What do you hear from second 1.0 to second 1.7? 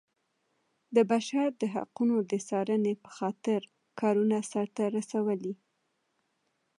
بشر د